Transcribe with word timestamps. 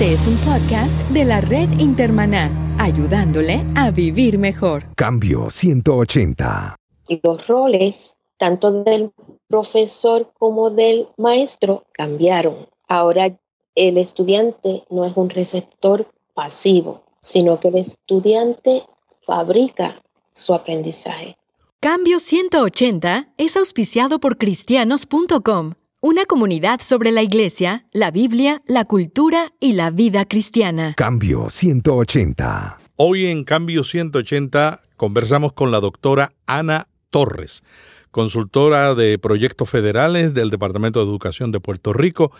Este 0.00 0.14
es 0.14 0.26
un 0.26 0.36
podcast 0.38 0.98
de 1.10 1.26
la 1.26 1.42
red 1.42 1.68
Intermaná, 1.78 2.50
ayudándole 2.78 3.66
a 3.76 3.90
vivir 3.90 4.38
mejor. 4.38 4.82
Cambio 4.96 5.50
180. 5.50 6.74
Los 7.22 7.46
roles, 7.48 8.16
tanto 8.38 8.82
del 8.82 9.12
profesor 9.46 10.32
como 10.38 10.70
del 10.70 11.06
maestro, 11.18 11.84
cambiaron. 11.92 12.66
Ahora 12.88 13.38
el 13.74 13.98
estudiante 13.98 14.84
no 14.88 15.04
es 15.04 15.12
un 15.16 15.28
receptor 15.28 16.06
pasivo, 16.32 17.02
sino 17.20 17.60
que 17.60 17.68
el 17.68 17.76
estudiante 17.76 18.84
fabrica 19.26 20.00
su 20.32 20.54
aprendizaje. 20.54 21.36
Cambio 21.80 22.20
180 22.20 23.34
es 23.36 23.54
auspiciado 23.54 24.18
por 24.18 24.38
cristianos.com 24.38 25.74
una 26.02 26.24
comunidad 26.24 26.80
sobre 26.80 27.12
la 27.12 27.22
iglesia, 27.22 27.84
la 27.92 28.10
Biblia, 28.10 28.62
la 28.66 28.86
cultura 28.86 29.52
y 29.60 29.74
la 29.74 29.90
vida 29.90 30.24
cristiana. 30.24 30.94
Cambio 30.96 31.50
180. 31.50 32.78
Hoy 32.96 33.26
en 33.26 33.44
Cambio 33.44 33.84
180 33.84 34.80
conversamos 34.96 35.52
con 35.52 35.70
la 35.70 35.80
doctora 35.80 36.32
Ana 36.46 36.88
Torres, 37.10 37.62
consultora 38.10 38.94
de 38.94 39.18
proyectos 39.18 39.68
federales 39.68 40.32
del 40.32 40.48
Departamento 40.48 41.00
de 41.00 41.06
Educación 41.06 41.52
de 41.52 41.60
Puerto 41.60 41.92
Rico. 41.92 42.32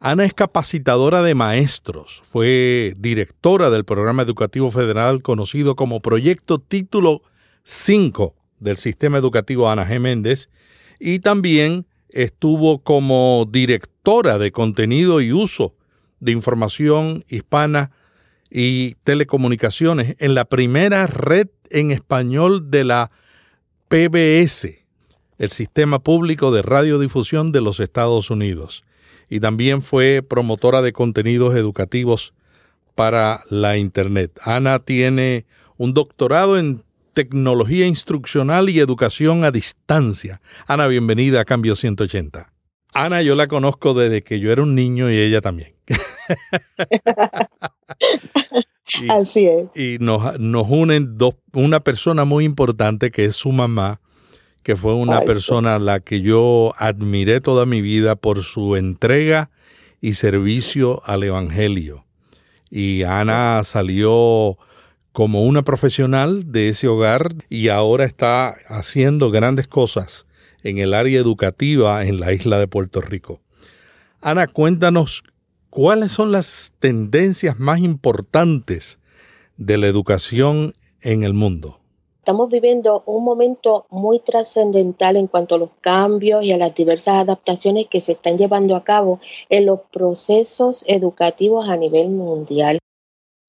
Ana 0.00 0.24
es 0.24 0.34
capacitadora 0.34 1.22
de 1.22 1.36
maestros, 1.36 2.24
fue 2.32 2.94
directora 2.98 3.70
del 3.70 3.84
programa 3.84 4.22
educativo 4.22 4.68
federal 4.68 5.22
conocido 5.22 5.76
como 5.76 6.00
Proyecto 6.00 6.58
Título 6.58 7.22
5 7.62 8.34
del 8.58 8.78
Sistema 8.78 9.18
Educativo 9.18 9.70
Ana 9.70 9.86
G. 9.86 10.00
Méndez 10.00 10.48
y 10.98 11.20
también 11.20 11.86
estuvo 12.12 12.82
como 12.82 13.46
directora 13.50 14.38
de 14.38 14.52
contenido 14.52 15.20
y 15.20 15.32
uso 15.32 15.74
de 16.20 16.32
información 16.32 17.24
hispana 17.28 17.90
y 18.50 18.94
telecomunicaciones 19.04 20.16
en 20.18 20.34
la 20.34 20.44
primera 20.44 21.06
red 21.06 21.48
en 21.70 21.90
español 21.90 22.70
de 22.70 22.84
la 22.84 23.10
PBS, 23.88 24.84
el 25.38 25.50
Sistema 25.50 26.00
Público 26.00 26.50
de 26.50 26.62
Radiodifusión 26.62 27.52
de 27.52 27.60
los 27.60 27.80
Estados 27.80 28.30
Unidos, 28.30 28.84
y 29.28 29.40
también 29.40 29.82
fue 29.82 30.22
promotora 30.22 30.82
de 30.82 30.92
contenidos 30.92 31.54
educativos 31.54 32.34
para 32.94 33.42
la 33.50 33.76
Internet. 33.76 34.38
Ana 34.44 34.80
tiene 34.80 35.46
un 35.76 35.94
doctorado 35.94 36.58
en 36.58 36.82
tecnología 37.12 37.86
instruccional 37.86 38.70
y 38.70 38.78
educación 38.78 39.44
a 39.44 39.50
distancia. 39.50 40.40
Ana, 40.66 40.86
bienvenida 40.86 41.40
a 41.40 41.44
Cambio 41.44 41.74
180. 41.74 42.52
Ana, 42.94 43.22
yo 43.22 43.34
la 43.34 43.46
conozco 43.46 43.94
desde 43.94 44.22
que 44.22 44.40
yo 44.40 44.50
era 44.50 44.62
un 44.62 44.74
niño 44.74 45.10
y 45.10 45.16
ella 45.16 45.40
también. 45.40 45.70
Así 49.08 49.46
es. 49.46 49.66
Y 49.76 49.98
nos, 50.00 50.38
nos 50.40 50.66
unen 50.68 51.16
dos, 51.16 51.36
una 51.52 51.80
persona 51.80 52.24
muy 52.24 52.44
importante 52.44 53.10
que 53.10 53.26
es 53.26 53.36
su 53.36 53.52
mamá, 53.52 54.00
que 54.62 54.76
fue 54.76 54.94
una 54.94 55.22
persona 55.22 55.76
a 55.76 55.78
la 55.78 56.00
que 56.00 56.20
yo 56.20 56.74
admiré 56.76 57.40
toda 57.40 57.66
mi 57.66 57.80
vida 57.80 58.16
por 58.16 58.42
su 58.42 58.76
entrega 58.76 59.50
y 60.00 60.14
servicio 60.14 61.02
al 61.04 61.22
Evangelio. 61.22 62.04
Y 62.70 63.02
Ana 63.02 63.62
salió 63.64 64.58
como 65.12 65.42
una 65.42 65.62
profesional 65.62 66.52
de 66.52 66.68
ese 66.68 66.88
hogar 66.88 67.34
y 67.48 67.68
ahora 67.68 68.04
está 68.04 68.54
haciendo 68.68 69.30
grandes 69.30 69.66
cosas 69.66 70.26
en 70.62 70.78
el 70.78 70.94
área 70.94 71.18
educativa 71.18 72.04
en 72.04 72.20
la 72.20 72.32
isla 72.32 72.58
de 72.58 72.68
Puerto 72.68 73.00
Rico. 73.00 73.40
Ana, 74.20 74.46
cuéntanos 74.46 75.24
cuáles 75.70 76.12
son 76.12 76.32
las 76.32 76.72
tendencias 76.78 77.58
más 77.58 77.80
importantes 77.80 78.98
de 79.56 79.78
la 79.78 79.86
educación 79.86 80.74
en 81.00 81.24
el 81.24 81.34
mundo. 81.34 81.78
Estamos 82.18 82.50
viviendo 82.50 83.02
un 83.06 83.24
momento 83.24 83.86
muy 83.88 84.20
trascendental 84.20 85.16
en 85.16 85.26
cuanto 85.26 85.54
a 85.54 85.58
los 85.58 85.70
cambios 85.80 86.44
y 86.44 86.52
a 86.52 86.58
las 86.58 86.74
diversas 86.74 87.14
adaptaciones 87.14 87.86
que 87.86 88.00
se 88.00 88.12
están 88.12 88.36
llevando 88.36 88.76
a 88.76 88.84
cabo 88.84 89.20
en 89.48 89.66
los 89.66 89.80
procesos 89.90 90.84
educativos 90.86 91.68
a 91.68 91.76
nivel 91.76 92.10
mundial. 92.10 92.78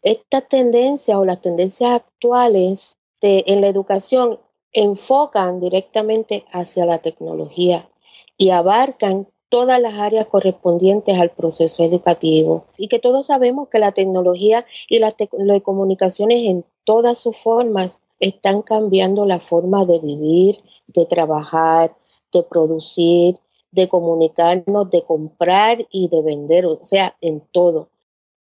Estas 0.03 0.47
tendencias 0.47 1.15
o 1.15 1.25
las 1.25 1.41
tendencias 1.41 1.91
actuales 1.91 2.97
en 3.21 3.61
la 3.61 3.67
educación 3.67 4.39
enfocan 4.73 5.59
directamente 5.59 6.45
hacia 6.51 6.85
la 6.87 6.97
tecnología 6.97 7.87
y 8.35 8.49
abarcan 8.49 9.27
todas 9.49 9.79
las 9.79 9.93
áreas 9.95 10.25
correspondientes 10.25 11.19
al 11.19 11.29
proceso 11.29 11.83
educativo. 11.83 12.65
Y 12.77 12.87
que 12.87 12.97
todos 12.97 13.27
sabemos 13.27 13.67
que 13.67 13.77
la 13.77 13.91
tecnología 13.91 14.65
y 14.89 14.97
las 14.99 15.15
telecomunicaciones 15.17 16.49
en 16.49 16.65
todas 16.83 17.19
sus 17.19 17.37
formas 17.37 18.01
están 18.19 18.63
cambiando 18.63 19.25
la 19.25 19.39
forma 19.39 19.85
de 19.85 19.99
vivir, 19.99 20.63
de 20.87 21.05
trabajar, 21.05 21.95
de 22.31 22.41
producir, 22.41 23.37
de 23.71 23.87
comunicarnos, 23.87 24.89
de 24.89 25.03
comprar 25.03 25.85
y 25.91 26.07
de 26.07 26.21
vender, 26.23 26.65
o 26.65 26.79
sea, 26.81 27.15
en 27.21 27.41
todo 27.51 27.89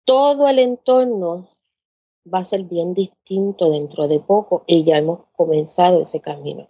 todo 0.04 0.48
el 0.48 0.58
entorno 0.58 1.48
va 2.32 2.38
a 2.38 2.44
ser 2.44 2.64
bien 2.64 2.94
distinto 2.94 3.70
dentro 3.70 4.08
de 4.08 4.20
poco 4.20 4.64
y 4.66 4.84
ya 4.84 4.98
hemos 4.98 5.20
comenzado 5.36 6.02
ese 6.02 6.20
camino. 6.20 6.68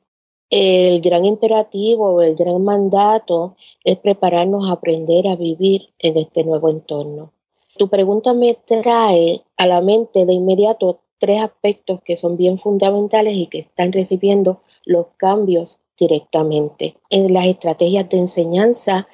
El 0.51 1.01
gran 1.01 1.25
imperativo 1.25 2.23
el 2.23 2.37
gran 2.37 2.63
mandato 2.63 3.57
es 3.83 3.99
prepararnos 3.99 4.69
a 4.69 4.75
aprender 4.75 5.27
a 5.27 5.37
vivir 5.37 5.89
en 5.99 6.17
este 6.17 6.45
nuevo 6.45 6.69
entorno. 6.69 7.33
Tu 7.77 7.89
pregunta 7.89 8.35
me 8.35 8.55
trae 8.55 9.43
a 9.57 9.67
la 9.67 9.81
mente 9.81 10.27
de 10.27 10.33
inmediato 10.33 11.01
tres 11.19 11.41
aspectos 11.41 12.01
que 12.05 12.17
son 12.17 12.37
bien 12.37 12.59
fundamentales 12.59 13.35
y 13.35 13.47
que 13.47 13.61
están 13.61 13.93
recibiendo 13.93 14.63
los 14.85 15.07
cambios 15.17 15.81
directamente. 15.99 16.97
En 17.11 17.33
las 17.33 17.47
estrategias 17.47 18.09
de 18.09 18.19
enseñanza 18.19 19.09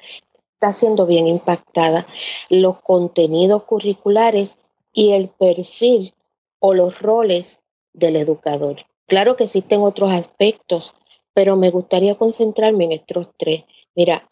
está 0.61 0.73
siendo 0.73 1.07
bien 1.07 1.25
impactada. 1.25 2.05
Los 2.49 2.81
contenidos 2.81 3.63
curriculares 3.63 4.59
y 4.93 5.13
el 5.13 5.27
perfil 5.27 6.13
o 6.59 6.75
los 6.75 7.01
roles 7.01 7.61
del 7.93 8.15
educador. 8.15 8.77
Claro 9.07 9.35
que 9.35 9.45
existen 9.45 9.81
otros 9.81 10.11
aspectos, 10.11 10.93
pero 11.33 11.55
me 11.55 11.71
gustaría 11.71 12.13
concentrarme 12.13 12.83
en 12.83 12.91
estos 12.91 13.29
tres. 13.37 13.63
Mira, 13.95 14.29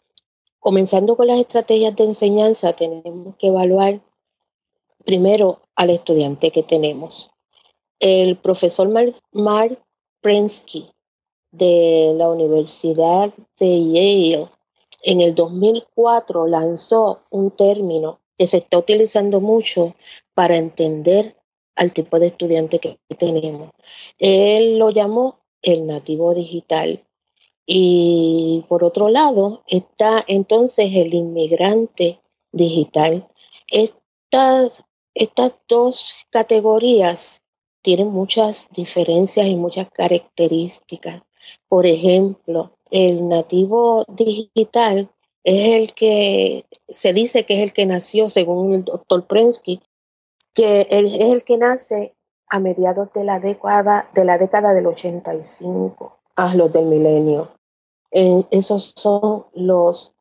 comenzando 0.60 1.16
con 1.16 1.26
las 1.26 1.40
estrategias 1.40 1.96
de 1.96 2.04
enseñanza, 2.04 2.74
tenemos 2.74 3.34
que 3.36 3.48
evaluar 3.48 4.00
primero 5.04 5.62
al 5.74 5.90
estudiante 5.90 6.52
que 6.52 6.62
tenemos. 6.62 7.28
El 7.98 8.36
profesor 8.36 8.88
Mark 9.32 9.82
Prensky 10.20 10.92
de 11.50 12.14
la 12.16 12.28
Universidad 12.28 13.34
de 13.58 13.84
Yale 13.88 14.48
en 15.02 15.20
el 15.20 15.34
2004 15.34 16.46
lanzó 16.46 17.22
un 17.30 17.50
término 17.50 18.20
que 18.36 18.46
se 18.46 18.58
está 18.58 18.78
utilizando 18.78 19.40
mucho 19.40 19.94
para 20.34 20.56
entender 20.56 21.36
al 21.76 21.92
tipo 21.92 22.18
de 22.18 22.28
estudiante 22.28 22.78
que 22.78 22.98
tenemos. 23.16 23.70
Él 24.18 24.78
lo 24.78 24.90
llamó 24.90 25.40
el 25.62 25.86
nativo 25.86 26.34
digital. 26.34 27.04
Y 27.66 28.64
por 28.68 28.82
otro 28.82 29.08
lado 29.08 29.62
está 29.66 30.24
entonces 30.26 30.94
el 30.94 31.14
inmigrante 31.14 32.20
digital. 32.52 33.28
Estas, 33.68 34.84
estas 35.14 35.54
dos 35.68 36.14
categorías 36.30 37.42
tienen 37.82 38.08
muchas 38.08 38.68
diferencias 38.72 39.46
y 39.46 39.54
muchas 39.54 39.88
características. 39.90 41.22
Por 41.68 41.86
ejemplo, 41.86 42.76
el 42.90 43.28
nativo 43.28 44.04
digital 44.08 45.10
es 45.44 45.68
el 45.68 45.94
que 45.94 46.66
se 46.88 47.12
dice 47.12 47.44
que 47.44 47.58
es 47.58 47.62
el 47.62 47.72
que 47.72 47.86
nació, 47.86 48.28
según 48.28 48.72
el 48.72 48.84
doctor 48.84 49.26
Prensky, 49.26 49.80
que 50.54 50.86
es 50.90 51.14
el 51.20 51.44
que 51.44 51.58
nace 51.58 52.14
a 52.48 52.60
mediados 52.60 53.12
de 53.12 53.24
la 53.24 53.40
década, 53.40 54.10
de 54.14 54.24
la 54.24 54.38
década 54.38 54.74
del 54.74 54.86
85 54.86 56.18
a 56.36 56.54
los 56.54 56.72
del 56.72 56.86
milenio. 56.86 57.52
esos 58.10 58.94
son 58.96 59.46
los, 59.54 60.14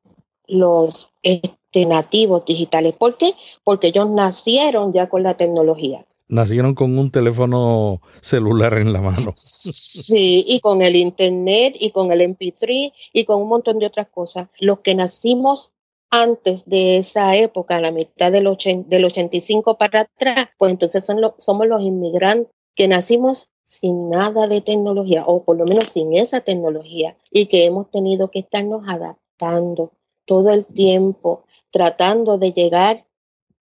los 0.47 1.11
este, 1.23 1.85
nativos 1.85 2.45
digitales. 2.45 2.93
¿Por 2.93 3.17
qué? 3.17 3.33
Porque 3.63 3.87
ellos 3.87 4.09
nacieron 4.09 4.93
ya 4.93 5.09
con 5.09 5.23
la 5.23 5.35
tecnología 5.35 6.05
nacieron 6.29 6.75
con 6.75 6.97
un 6.97 7.11
teléfono 7.11 8.01
celular 8.21 8.75
en 8.75 8.93
la 8.93 9.01
mano. 9.01 9.33
Sí, 9.35 10.45
y 10.47 10.61
con 10.61 10.81
el 10.81 10.95
internet 10.95 11.75
y 11.79 11.91
con 11.91 12.11
el 12.11 12.21
MP3 12.21 12.93
y 13.13 13.25
con 13.25 13.41
un 13.41 13.49
montón 13.49 13.79
de 13.79 13.87
otras 13.87 14.07
cosas. 14.07 14.47
Los 14.59 14.79
que 14.79 14.95
nacimos 14.95 15.73
antes 16.09 16.65
de 16.65 16.97
esa 16.97 17.35
época, 17.35 17.81
la 17.81 17.91
mitad 17.91 18.31
del, 18.31 18.47
del 18.87 19.05
85 19.05 19.77
para 19.77 20.01
atrás, 20.01 20.49
pues 20.57 20.71
entonces 20.71 21.05
son 21.05 21.19
somos 21.37 21.67
los 21.67 21.81
inmigrantes 21.81 22.53
que 22.75 22.87
nacimos 22.87 23.49
sin 23.65 24.09
nada 24.09 24.47
de 24.47 24.61
tecnología, 24.61 25.25
o 25.27 25.43
por 25.43 25.55
lo 25.57 25.65
menos 25.65 25.89
sin 25.89 26.17
esa 26.17 26.41
tecnología, 26.41 27.15
y 27.29 27.45
que 27.45 27.65
hemos 27.65 27.91
tenido 27.91 28.31
que 28.31 28.39
estarnos 28.39 28.81
adaptando 28.87 29.91
todo 30.25 30.49
el 30.49 30.65
tiempo, 30.65 31.43
tratando 31.69 32.39
de 32.39 32.51
llegar 32.51 33.05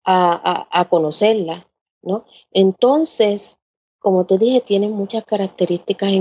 a, 0.04 0.88
conocerla, 0.90 1.68
¿no? 2.06 2.26
Entonces, 2.52 3.58
como 4.00 4.26
te 4.26 4.38
dije, 4.38 4.62
tienen 4.62 4.92
muchas 4.92 5.24
características 5.24 6.12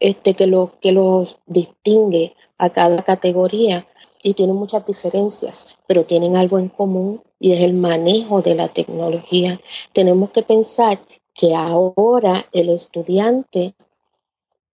este, 0.00 0.34
que, 0.34 0.46
lo, 0.46 0.78
que 0.80 0.92
los 0.92 1.40
distingue 1.46 2.36
a 2.58 2.70
cada 2.70 3.02
categoría 3.02 3.86
y 4.22 4.34
tienen 4.34 4.56
muchas 4.56 4.86
diferencias, 4.86 5.76
pero 5.86 6.04
tienen 6.04 6.36
algo 6.36 6.58
en 6.58 6.68
común 6.68 7.22
y 7.38 7.52
es 7.52 7.60
el 7.60 7.74
manejo 7.74 8.40
de 8.40 8.54
la 8.54 8.68
tecnología. 8.68 9.60
Tenemos 9.92 10.30
que 10.30 10.42
pensar 10.42 10.98
que 11.34 11.54
ahora 11.54 12.46
el 12.52 12.70
estudiante 12.70 13.74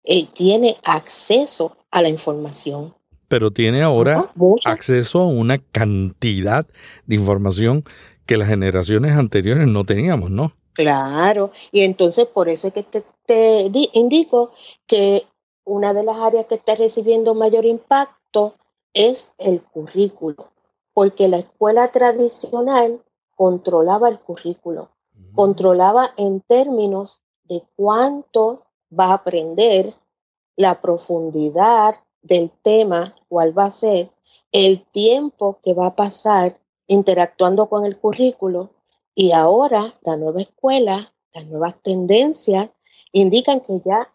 eh, 0.03 0.27
tiene 0.33 0.77
acceso 0.83 1.75
a 1.91 2.01
la 2.01 2.09
información. 2.09 2.93
Pero 3.27 3.51
tiene 3.51 3.81
ahora 3.81 4.31
acceso 4.65 5.21
a 5.21 5.27
una 5.27 5.57
cantidad 5.57 6.65
de 7.05 7.15
información 7.15 7.83
que 8.31 8.37
las 8.37 8.47
generaciones 8.47 9.11
anteriores 9.17 9.67
no 9.67 9.83
teníamos, 9.83 10.31
¿no? 10.31 10.53
Claro, 10.71 11.51
y 11.69 11.81
entonces 11.81 12.27
por 12.27 12.47
eso 12.47 12.69
es 12.69 12.73
que 12.73 12.83
te, 12.83 13.03
te 13.25 13.69
indico 13.91 14.51
que 14.87 15.25
una 15.65 15.93
de 15.93 16.03
las 16.03 16.15
áreas 16.15 16.45
que 16.45 16.55
está 16.55 16.75
recibiendo 16.75 17.35
mayor 17.35 17.65
impacto 17.65 18.55
es 18.93 19.33
el 19.37 19.61
currículo, 19.61 20.49
porque 20.93 21.27
la 21.27 21.39
escuela 21.39 21.89
tradicional 21.89 23.03
controlaba 23.35 24.07
el 24.07 24.17
currículo, 24.17 24.91
mm. 25.13 25.35
controlaba 25.35 26.13
en 26.15 26.39
términos 26.39 27.23
de 27.43 27.61
cuánto 27.75 28.63
va 28.97 29.07
a 29.07 29.15
aprender, 29.15 29.93
la 30.55 30.79
profundidad 30.79 31.95
del 32.21 32.49
tema, 32.61 33.13
cuál 33.27 33.57
va 33.57 33.65
a 33.65 33.71
ser, 33.71 34.09
el 34.53 34.85
tiempo 34.85 35.59
que 35.61 35.73
va 35.73 35.87
a 35.87 35.95
pasar 35.97 36.60
interactuando 36.91 37.69
con 37.69 37.85
el 37.85 37.97
currículo 37.97 38.71
y 39.15 39.31
ahora 39.31 39.93
la 40.01 40.17
nueva 40.17 40.41
escuela, 40.41 41.13
las 41.33 41.45
nuevas 41.45 41.81
tendencias 41.81 42.69
indican 43.13 43.61
que 43.61 43.79
ya 43.85 44.13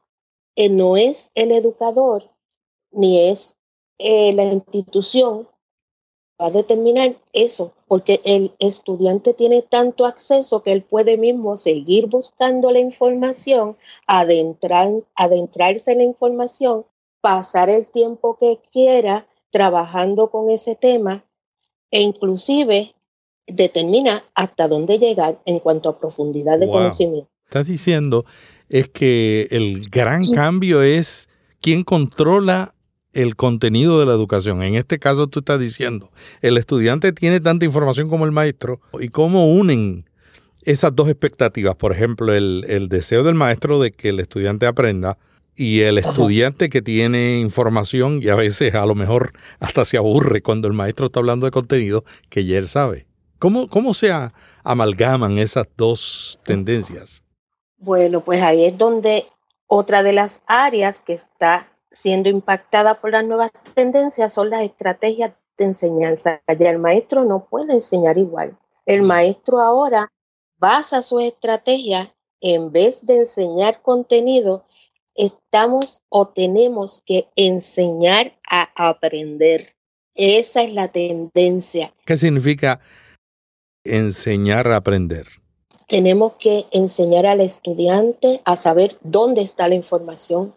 eh, 0.56 0.68
no 0.68 0.98
es 0.98 1.30
el 1.34 1.52
educador 1.52 2.30
ni 2.90 3.30
es 3.30 3.56
eh, 3.98 4.34
la 4.34 4.44
institución 4.44 5.48
va 6.38 6.48
a 6.48 6.50
determinar 6.50 7.16
eso, 7.32 7.72
porque 7.88 8.20
el 8.24 8.54
estudiante 8.58 9.32
tiene 9.32 9.62
tanto 9.62 10.04
acceso 10.04 10.62
que 10.62 10.72
él 10.72 10.82
puede 10.82 11.16
mismo 11.16 11.56
seguir 11.56 12.08
buscando 12.08 12.70
la 12.72 12.78
información, 12.78 13.78
adentrar, 14.06 14.92
adentrarse 15.14 15.92
en 15.92 15.98
la 15.98 16.04
información, 16.04 16.84
pasar 17.22 17.70
el 17.70 17.88
tiempo 17.88 18.36
que 18.36 18.58
quiera 18.70 19.26
trabajando 19.50 20.30
con 20.30 20.50
ese 20.50 20.74
tema 20.74 21.24
e 21.90 22.00
inclusive 22.00 22.94
determina 23.46 24.24
hasta 24.34 24.68
dónde 24.68 24.98
llegar 24.98 25.40
en 25.46 25.60
cuanto 25.60 25.88
a 25.88 25.98
profundidad 25.98 26.58
de 26.58 26.68
conocimiento. 26.68 27.28
Estás 27.44 27.66
diciendo 27.66 28.24
es 28.68 28.88
que 28.88 29.46
el 29.50 29.88
gran 29.88 30.26
cambio 30.32 30.82
es 30.82 31.28
quién 31.60 31.84
controla 31.84 32.74
el 33.12 33.36
contenido 33.36 33.98
de 33.98 34.06
la 34.06 34.12
educación. 34.12 34.62
En 34.62 34.74
este 34.74 34.98
caso 34.98 35.28
tú 35.28 35.38
estás 35.38 35.60
diciendo, 35.60 36.10
el 36.42 36.58
estudiante 36.58 37.12
tiene 37.12 37.40
tanta 37.40 37.64
información 37.64 38.10
como 38.10 38.24
el 38.24 38.32
maestro 38.32 38.80
y 39.00 39.08
cómo 39.08 39.50
unen 39.52 40.04
esas 40.62 40.94
dos 40.94 41.08
expectativas, 41.08 41.76
por 41.76 41.92
ejemplo, 41.92 42.34
el, 42.34 42.88
deseo 42.90 43.22
del 43.22 43.36
maestro 43.36 43.80
de 43.80 43.92
que 43.92 44.08
el 44.08 44.18
estudiante 44.18 44.66
aprenda 44.66 45.16
y 45.56 45.80
el 45.80 45.98
estudiante 45.98 46.68
que 46.68 46.82
tiene 46.82 47.38
información 47.38 48.20
y 48.22 48.28
a 48.28 48.34
veces 48.34 48.74
a 48.74 48.84
lo 48.86 48.94
mejor 48.94 49.32
hasta 49.58 49.84
se 49.84 49.96
aburre 49.96 50.42
cuando 50.42 50.68
el 50.68 50.74
maestro 50.74 51.06
está 51.06 51.20
hablando 51.20 51.46
de 51.46 51.50
contenido 51.50 52.04
que 52.28 52.44
ya 52.44 52.58
él 52.58 52.68
sabe. 52.68 53.06
¿Cómo, 53.38 53.68
cómo 53.68 53.94
se 53.94 54.10
amalgaman 54.62 55.38
esas 55.38 55.66
dos 55.76 56.38
tendencias? 56.44 57.22
Bueno, 57.78 58.22
pues 58.22 58.42
ahí 58.42 58.64
es 58.64 58.76
donde 58.76 59.26
otra 59.66 60.02
de 60.02 60.12
las 60.12 60.42
áreas 60.46 61.00
que 61.00 61.14
está 61.14 61.68
siendo 61.90 62.28
impactada 62.28 63.00
por 63.00 63.12
las 63.12 63.24
nuevas 63.24 63.50
tendencias 63.74 64.32
son 64.32 64.50
las 64.50 64.62
estrategias 64.62 65.32
de 65.56 65.64
enseñanza. 65.64 66.42
Ya 66.58 66.70
el 66.70 66.78
maestro 66.78 67.24
no 67.24 67.46
puede 67.48 67.74
enseñar 67.74 68.18
igual. 68.18 68.56
El 68.84 69.02
maestro 69.02 69.60
ahora 69.60 70.06
basa 70.58 71.02
su 71.02 71.20
estrategia 71.20 72.14
en 72.40 72.70
vez 72.70 73.04
de 73.04 73.20
enseñar 73.20 73.80
contenido, 73.82 74.65
estamos 75.16 76.02
o 76.08 76.28
tenemos 76.28 77.02
que 77.06 77.28
enseñar 77.36 78.36
a 78.48 78.70
aprender. 78.74 79.74
Esa 80.14 80.62
es 80.62 80.72
la 80.72 80.88
tendencia. 80.88 81.92
¿Qué 82.04 82.16
significa 82.16 82.80
enseñar 83.84 84.68
a 84.68 84.76
aprender? 84.76 85.26
Tenemos 85.88 86.34
que 86.38 86.66
enseñar 86.72 87.26
al 87.26 87.40
estudiante 87.40 88.40
a 88.44 88.56
saber 88.56 88.98
dónde 89.02 89.42
está 89.42 89.68
la 89.68 89.74
información, 89.74 90.54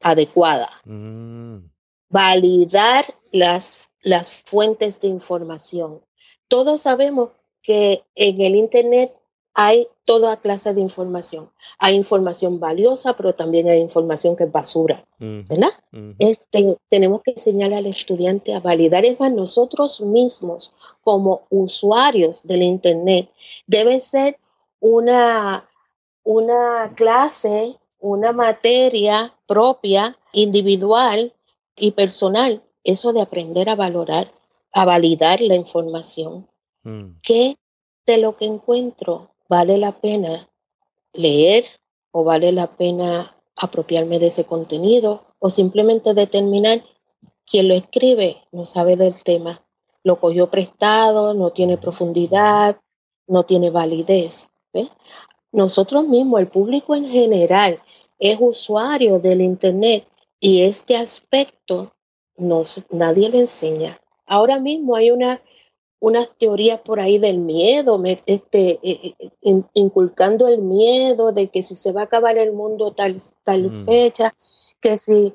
adecuada. 0.00 0.70
Mm. 0.84 1.70
Validar 2.08 3.04
las, 3.30 3.88
las 4.02 4.30
fuentes 4.30 5.00
de 5.00 5.08
información. 5.08 6.00
Todos 6.48 6.82
sabemos 6.82 7.30
que 7.62 8.02
en 8.14 8.40
el 8.40 8.56
Internet 8.56 9.14
hay 9.54 9.88
toda 10.04 10.36
clase 10.36 10.74
de 10.74 10.80
información. 10.80 11.50
Hay 11.78 11.94
información 11.94 12.60
valiosa, 12.60 13.16
pero 13.16 13.34
también 13.34 13.68
hay 13.68 13.78
información 13.78 14.36
que 14.36 14.44
es 14.44 14.52
basura, 14.52 15.06
¿verdad? 15.18 15.70
este, 16.18 16.66
tenemos 16.88 17.22
que 17.22 17.32
enseñar 17.32 17.72
al 17.72 17.86
estudiante 17.86 18.54
a 18.54 18.60
validar. 18.60 19.04
Es 19.04 19.18
más, 19.18 19.32
nosotros 19.32 20.00
mismos, 20.00 20.74
como 21.02 21.46
usuarios 21.50 22.46
del 22.46 22.62
Internet, 22.62 23.30
debe 23.66 24.00
ser 24.00 24.38
una, 24.80 25.68
una 26.24 26.92
clase 26.96 27.78
una 28.04 28.34
materia 28.34 29.34
propia, 29.46 30.18
individual 30.32 31.32
y 31.74 31.92
personal. 31.92 32.62
Eso 32.84 33.14
de 33.14 33.22
aprender 33.22 33.70
a 33.70 33.76
valorar, 33.76 34.30
a 34.72 34.84
validar 34.84 35.40
la 35.40 35.54
información. 35.54 36.46
Mm. 36.82 37.12
¿Qué 37.22 37.56
de 38.04 38.18
lo 38.18 38.36
que 38.36 38.44
encuentro 38.44 39.33
vale 39.48 39.78
la 39.78 39.92
pena 39.92 40.48
leer 41.12 41.64
o 42.10 42.24
vale 42.24 42.52
la 42.52 42.66
pena 42.66 43.36
apropiarme 43.56 44.18
de 44.18 44.28
ese 44.28 44.44
contenido 44.44 45.24
o 45.38 45.50
simplemente 45.50 46.14
determinar 46.14 46.82
quién 47.46 47.68
lo 47.68 47.74
escribe 47.74 48.42
no 48.52 48.66
sabe 48.66 48.96
del 48.96 49.14
tema, 49.22 49.62
lo 50.02 50.20
cogió 50.20 50.50
prestado, 50.50 51.34
no 51.34 51.50
tiene 51.50 51.76
profundidad, 51.76 52.80
no 53.26 53.44
tiene 53.44 53.70
validez. 53.70 54.50
Nosotros 55.52 56.06
mismos, 56.08 56.40
el 56.40 56.48
público 56.48 56.94
en 56.94 57.06
general, 57.06 57.80
es 58.18 58.38
usuario 58.40 59.18
del 59.18 59.40
Internet 59.40 60.06
y 60.40 60.62
este 60.62 60.96
aspecto 60.96 61.94
nadie 62.36 63.28
lo 63.28 63.38
enseña. 63.38 63.98
Ahora 64.26 64.58
mismo 64.58 64.96
hay 64.96 65.10
una, 65.10 65.40
unas 66.00 66.28
teorías 66.36 66.80
por 66.80 67.00
ahí 67.00 67.18
del 67.18 67.38
miedo, 67.38 68.02
este, 68.26 68.78
eh, 68.82 69.14
eh, 69.18 69.62
inculcando 69.74 70.46
el 70.48 70.60
miedo 70.60 71.32
de 71.32 71.48
que 71.48 71.62
si 71.62 71.76
se 71.76 71.92
va 71.92 72.02
a 72.02 72.04
acabar 72.04 72.36
el 72.36 72.52
mundo 72.52 72.92
tal, 72.92 73.16
tal 73.42 73.70
mm. 73.70 73.84
fecha, 73.86 74.34
que 74.80 74.98
si 74.98 75.34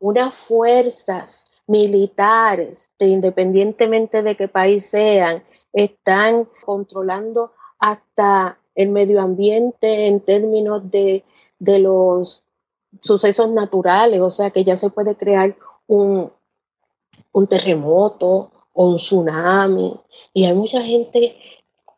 unas 0.00 0.34
fuerzas 0.34 1.44
militares, 1.66 2.90
independientemente 2.98 4.24
de 4.24 4.34
qué 4.34 4.48
país 4.48 4.86
sean, 4.86 5.44
están 5.72 6.48
controlando 6.64 7.52
hasta 7.78 8.58
el 8.74 8.88
medio 8.88 9.20
ambiente 9.20 10.08
en 10.08 10.20
términos 10.20 10.90
de, 10.90 11.24
de 11.60 11.78
los 11.78 12.44
sucesos 13.00 13.50
naturales, 13.50 14.20
o 14.20 14.30
sea 14.30 14.50
que 14.50 14.64
ya 14.64 14.76
se 14.76 14.90
puede 14.90 15.14
crear 15.14 15.56
un, 15.86 16.32
un 17.32 17.46
terremoto 17.46 18.50
o 18.80 18.88
un 18.88 18.96
tsunami 18.96 19.92
y 20.32 20.46
hay 20.46 20.54
mucha 20.54 20.82
gente 20.82 21.36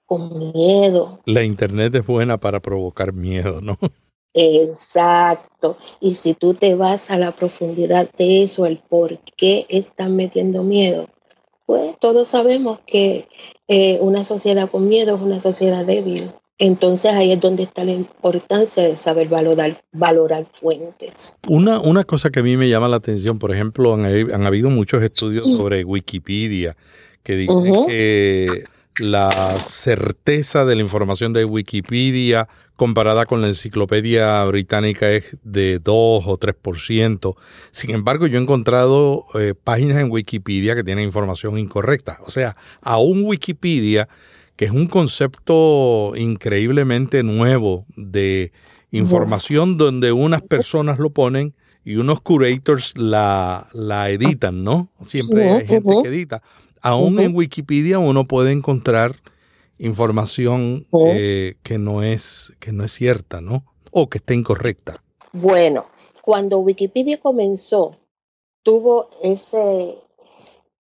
con 0.05 0.53
miedo. 0.53 1.21
La 1.27 1.45
internet 1.45 1.95
es 1.95 2.05
buena 2.05 2.39
para 2.39 2.59
provocar 2.59 3.13
miedo, 3.13 3.61
¿no? 3.61 3.79
Exacto. 4.35 5.77
Y 6.01 6.17
si 6.17 6.35
tú 6.35 6.55
te 6.55 6.75
vas 6.75 7.13
a 7.13 7.19
la 7.19 7.37
profundidad 7.37 8.11
de 8.19 8.43
eso, 8.43 8.67
el 8.67 8.79
por 8.79 9.21
qué 9.37 9.65
están 9.69 10.17
metiendo 10.17 10.65
miedo, 10.65 11.09
pues 11.67 11.97
todos 12.01 12.27
sabemos 12.27 12.81
que 12.85 13.29
eh, 13.69 13.99
una 14.01 14.25
sociedad 14.25 14.69
con 14.69 14.89
miedo 14.89 15.15
es 15.15 15.23
una 15.23 15.39
sociedad 15.39 15.85
débil. 15.85 16.33
Entonces 16.65 17.11
ahí 17.11 17.33
es 17.33 17.41
donde 17.41 17.65
está 17.65 17.83
la 17.83 17.91
importancia 17.91 18.85
de 18.85 18.95
saber 18.95 19.29
valorar, 19.29 19.83
valorar 19.91 20.47
fuentes. 20.53 21.37
Una, 21.49 21.81
una 21.81 22.05
cosa 22.05 22.31
que 22.31 22.39
a 22.39 22.45
mí 22.45 22.57
me 22.57 22.69
llama 22.69 22.87
la 22.87 22.99
atención, 22.99 23.41
por 23.41 23.53
ejemplo, 23.53 23.95
han, 23.95 24.47
habido 24.47 24.71
muchos 24.71 25.03
estudios 25.03 25.45
sobre 25.45 25.83
Wikipedia 25.83 26.77
que 27.25 27.35
dicen 27.35 27.65
que 27.89 28.63
la 29.01 29.57
certeza 29.57 30.65
de 30.65 30.77
la 30.77 30.83
información 30.83 31.33
de 31.33 31.45
Wikipedia 31.45 32.49
comparada 32.77 33.27
con 33.27 33.41
la 33.41 33.49
enciclopedia 33.49 34.45
británica 34.45 35.11
es 35.11 35.37
de 35.43 35.81
2 35.81 35.87
o 36.25 36.39
3%. 36.39 37.35
Sin 37.73 37.91
embargo, 37.91 38.29
yo 38.29 38.39
he 38.39 38.43
encontrado 38.43 39.25
eh, 39.35 39.55
páginas 39.61 39.99
en 39.99 40.13
Wikipedia 40.13 40.77
que 40.77 40.85
tienen 40.85 41.07
información 41.07 41.59
incorrecta. 41.59 42.21
O 42.25 42.31
sea, 42.31 42.55
aún 42.83 43.25
Wikipedia 43.25 44.09
que 44.63 44.67
es 44.67 44.71
un 44.71 44.87
concepto 44.87 46.13
increíblemente 46.15 47.25
nuevo 47.25 47.85
de 47.97 48.53
información 48.93 49.77
donde 49.77 50.13
unas 50.13 50.41
personas 50.41 51.01
lo 51.01 51.11
ponen 51.11 51.57
y 51.85 51.97
unos 51.97 52.21
curators 52.21 52.93
la, 52.97 53.67
la 53.73 54.09
editan, 54.11 54.63
¿no? 54.63 54.93
Siempre 55.05 55.51
hay 55.51 55.67
gente 55.67 55.93
que 56.05 56.09
edita. 56.09 56.45
Aún 56.81 57.19
en 57.19 57.35
Wikipedia 57.35 57.99
uno 57.99 58.29
puede 58.29 58.53
encontrar 58.53 59.17
información 59.81 60.87
eh, 61.09 61.57
que, 61.65 61.79
no 61.79 62.05
es, 62.05 62.53
que 62.61 62.71
no 62.71 62.85
es 62.85 62.93
cierta, 62.93 63.41
¿no? 63.41 63.65
O 63.91 64.09
que 64.09 64.19
esté 64.19 64.35
incorrecta. 64.35 65.03
Bueno, 65.33 65.87
cuando 66.23 66.61
Wikipedia 66.61 67.19
comenzó, 67.19 67.97
tuvo 68.63 69.11
ese, 69.25 69.99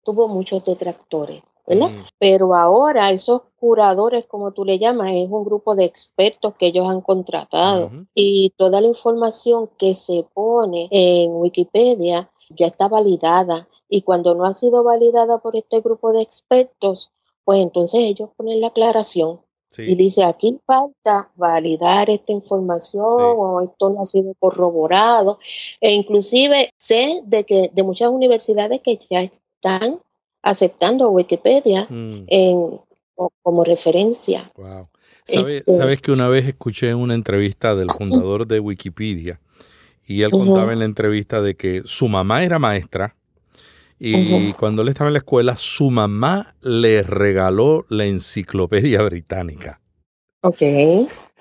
tuvo 0.04 0.28
muchos 0.28 0.66
detractores. 0.66 1.42
¿Verdad? 1.70 1.90
Mm. 1.90 2.04
Pero 2.18 2.54
ahora 2.56 3.10
esos 3.10 3.42
curadores, 3.60 4.26
como 4.26 4.50
tú 4.50 4.64
le 4.64 4.78
llamas, 4.78 5.10
es 5.12 5.30
un 5.30 5.44
grupo 5.44 5.76
de 5.76 5.84
expertos 5.84 6.54
que 6.58 6.66
ellos 6.66 6.88
han 6.88 7.00
contratado. 7.00 7.90
Y 8.12 8.52
toda 8.56 8.80
la 8.80 8.88
información 8.88 9.70
que 9.78 9.94
se 9.94 10.26
pone 10.34 10.88
en 10.90 11.30
Wikipedia 11.32 12.28
ya 12.50 12.66
está 12.66 12.88
validada. 12.88 13.68
Y 13.88 14.02
cuando 14.02 14.34
no 14.34 14.46
ha 14.46 14.54
sido 14.54 14.82
validada 14.82 15.38
por 15.38 15.56
este 15.56 15.80
grupo 15.80 16.12
de 16.12 16.22
expertos, 16.22 17.12
pues 17.44 17.62
entonces 17.62 18.00
ellos 18.00 18.30
ponen 18.36 18.60
la 18.60 18.68
aclaración. 18.68 19.40
Y 19.78 19.94
dice 19.94 20.24
aquí 20.24 20.58
falta 20.66 21.30
validar 21.36 22.10
esta 22.10 22.32
información 22.32 23.06
o 23.06 23.60
esto 23.60 23.90
no 23.90 24.02
ha 24.02 24.06
sido 24.06 24.34
corroborado 24.40 25.38
e 25.80 25.92
inclusive 25.92 26.72
sé 26.76 27.22
de 27.24 27.44
que 27.44 27.70
de 27.72 27.82
muchas 27.84 28.08
universidades 28.10 28.80
que 28.80 28.98
ya 29.08 29.22
están 29.22 30.00
aceptando 30.42 31.10
Wikipedia 31.10 31.86
mm. 31.88 32.24
en, 32.28 32.80
como 33.42 33.64
referencia. 33.64 34.50
Wow. 34.56 34.88
Este 35.26 35.72
¿Sabes, 35.72 36.00
que 36.00 36.10
una 36.10 36.28
vez 36.28 36.46
escuché 36.46 36.94
una 36.94 37.14
entrevista 37.14 37.74
del 37.76 37.90
fundador 37.90 38.46
de 38.46 38.58
Wikipedia 38.58 39.40
y 40.04 40.22
él 40.22 40.30
contaba 40.30 40.72
en 40.72 40.80
la 40.80 40.84
entrevista 40.86 41.40
de 41.40 41.54
que 41.54 41.82
su 41.84 42.08
mamá 42.08 42.42
era 42.42 42.58
maestra 42.58 43.14
y 43.98 44.52
cuando 44.54 44.82
él 44.82 44.88
estaba 44.88 45.08
en 45.08 45.12
la 45.12 45.18
escuela 45.18 45.56
su 45.56 45.90
mamá 45.90 46.54
le 46.62 47.02
regaló 47.02 47.84
la 47.90 48.06
enciclopedia 48.06 49.02
británica. 49.02 49.80
Ok. 50.40 50.62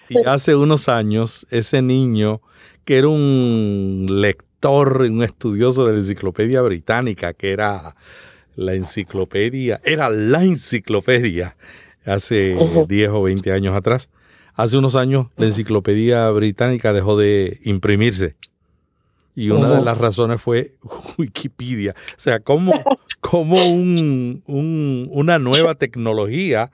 Y 0.09 0.25
hace 0.25 0.55
unos 0.55 0.89
años 0.89 1.47
ese 1.49 1.81
niño 1.81 2.41
que 2.83 2.97
era 2.97 3.07
un 3.07 4.07
lector, 4.09 5.01
un 5.03 5.23
estudioso 5.23 5.85
de 5.85 5.93
la 5.93 5.99
enciclopedia 5.99 6.61
británica, 6.61 7.33
que 7.33 7.51
era 7.51 7.95
la 8.59 8.73
enciclopedia, 8.73 9.79
era 9.83 10.09
la 10.09 10.43
enciclopedia 10.43 11.55
hace 12.05 12.57
10 12.87 13.09
o 13.09 13.23
20 13.23 13.51
años 13.53 13.75
atrás. 13.75 14.09
Hace 14.53 14.77
unos 14.77 14.95
años 14.95 15.27
la 15.37 15.45
enciclopedia 15.45 16.29
británica 16.31 16.91
dejó 16.91 17.17
de 17.17 17.59
imprimirse. 17.63 18.35
Y 19.33 19.51
una 19.51 19.69
de 19.69 19.81
las 19.81 19.97
razones 19.97 20.41
fue 20.41 20.75
Wikipedia. 21.17 21.95
O 22.17 22.19
sea, 22.19 22.41
como, 22.41 22.73
como 23.21 23.65
un, 23.65 24.43
una 24.45 25.39
nueva 25.39 25.75
tecnología 25.75 26.71